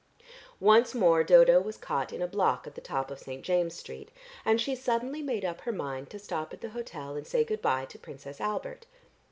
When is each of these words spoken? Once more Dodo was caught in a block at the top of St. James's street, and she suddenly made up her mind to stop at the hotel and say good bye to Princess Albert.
Once 0.59 0.95
more 0.95 1.23
Dodo 1.23 1.61
was 1.61 1.77
caught 1.77 2.11
in 2.11 2.23
a 2.23 2.27
block 2.27 2.65
at 2.65 2.73
the 2.73 2.81
top 2.81 3.11
of 3.11 3.19
St. 3.19 3.43
James's 3.43 3.77
street, 3.77 4.09
and 4.43 4.59
she 4.59 4.73
suddenly 4.75 5.21
made 5.21 5.45
up 5.45 5.61
her 5.61 5.71
mind 5.71 6.09
to 6.09 6.17
stop 6.17 6.53
at 6.55 6.61
the 6.61 6.69
hotel 6.69 7.15
and 7.15 7.27
say 7.27 7.43
good 7.43 7.61
bye 7.61 7.85
to 7.85 7.99
Princess 7.99 8.41
Albert. 8.41 8.87